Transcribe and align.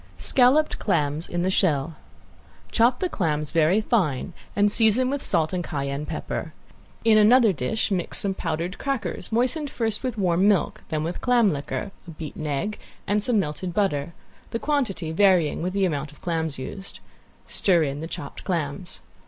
~SCALLOPED 0.17 0.79
CLAMS 0.79 1.29
IN 1.29 1.47
SHELL~ 1.47 1.95
Chop 2.71 2.97
the 3.01 3.07
clams 3.07 3.51
very 3.51 3.79
fine 3.81 4.33
and 4.55 4.71
season 4.71 5.11
with 5.11 5.21
salt 5.21 5.53
and 5.53 5.63
cayenne 5.63 6.07
pepper. 6.07 6.53
In 7.05 7.19
another 7.19 7.53
dish 7.53 7.91
mix 7.91 8.17
some 8.17 8.33
powdered 8.33 8.79
crackers, 8.79 9.31
moistened 9.31 9.69
first 9.69 10.01
with 10.01 10.17
warm 10.17 10.47
milk, 10.47 10.81
then 10.89 11.03
with 11.03 11.21
clam 11.21 11.49
liquor, 11.53 11.91
a 12.07 12.09
beaten 12.09 12.47
egg 12.47 12.79
and 13.05 13.23
some 13.23 13.37
melted 13.39 13.75
butter, 13.75 14.15
the 14.49 14.57
quantity 14.57 15.11
varying 15.11 15.61
with 15.61 15.71
the 15.73 15.85
amount 15.85 16.11
of 16.11 16.19
clams 16.21 16.57
used; 16.57 16.99
stir 17.45 17.83
in 17.83 17.99
the 17.99 18.07
chopped 18.07 18.43
clams. 18.43 19.01